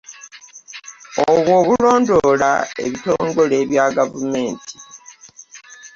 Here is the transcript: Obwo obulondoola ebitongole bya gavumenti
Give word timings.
Obwo 1.29 1.51
obulondoola 1.61 2.51
ebitongole 2.85 3.57
bya 3.69 3.85
gavumenti 3.95 4.75